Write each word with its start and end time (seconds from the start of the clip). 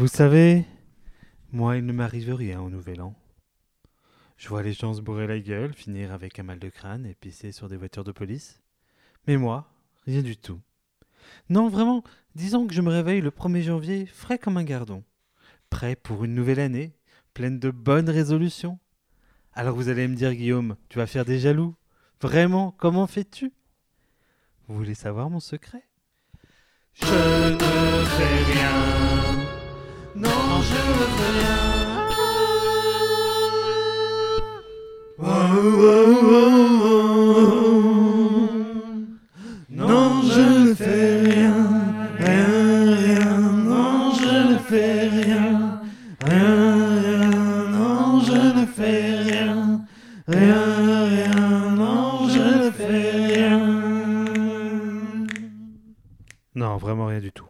Vous 0.00 0.08
savez, 0.08 0.64
moi, 1.52 1.76
il 1.76 1.84
ne 1.84 1.92
m'arrive 1.92 2.34
rien 2.34 2.62
au 2.62 2.70
nouvel 2.70 3.02
an. 3.02 3.14
Je 4.38 4.48
vois 4.48 4.62
les 4.62 4.72
gens 4.72 4.94
se 4.94 5.02
bourrer 5.02 5.26
la 5.26 5.38
gueule, 5.38 5.74
finir 5.74 6.14
avec 6.14 6.38
un 6.38 6.42
mal 6.42 6.58
de 6.58 6.70
crâne 6.70 7.04
et 7.04 7.14
pisser 7.14 7.52
sur 7.52 7.68
des 7.68 7.76
voitures 7.76 8.02
de 8.02 8.10
police. 8.10 8.62
Mais 9.26 9.36
moi, 9.36 9.70
rien 10.06 10.22
du 10.22 10.38
tout. 10.38 10.58
Non, 11.50 11.68
vraiment, 11.68 12.02
disons 12.34 12.66
que 12.66 12.72
je 12.72 12.80
me 12.80 12.88
réveille 12.88 13.20
le 13.20 13.30
1er 13.30 13.60
janvier 13.60 14.06
frais 14.06 14.38
comme 14.38 14.56
un 14.56 14.64
gardon, 14.64 15.04
prêt 15.68 15.96
pour 15.96 16.24
une 16.24 16.34
nouvelle 16.34 16.60
année, 16.60 16.96
pleine 17.34 17.58
de 17.58 17.70
bonnes 17.70 18.08
résolutions. 18.08 18.78
Alors 19.52 19.76
vous 19.76 19.90
allez 19.90 20.08
me 20.08 20.16
dire, 20.16 20.32
Guillaume, 20.32 20.76
tu 20.88 20.96
vas 20.96 21.06
faire 21.06 21.26
des 21.26 21.38
jaloux 21.38 21.76
Vraiment, 22.22 22.70
comment 22.70 23.06
fais-tu? 23.06 23.52
Vous 24.66 24.76
voulez 24.76 24.94
savoir 24.94 25.28
mon 25.28 25.40
secret? 25.40 25.84
Non, 39.68 40.22
je 40.22 40.40
ne 40.40 40.74
fais 40.74 41.20
rien. 41.20 41.54
Rien, 42.18 42.94
rien. 42.96 43.40
Non, 43.40 44.12
je 44.14 44.52
ne 44.52 44.58
fais 44.58 45.08
rien. 45.08 45.82
Rien, 46.24 47.00
rien. 47.00 47.30
Non, 47.70 48.20
je 48.20 48.32
ne 48.32 48.64
fais 48.66 49.16
rien. 49.22 49.84
Rien, 50.28 51.04
rien. 51.04 51.70
Non, 51.76 52.28
je 52.28 52.42
ne 52.64 52.70
fais 52.70 53.10
rien. 53.10 53.60
Non, 56.54 56.76
vraiment 56.78 57.06
rien 57.06 57.20
du 57.20 57.32
tout. 57.32 57.49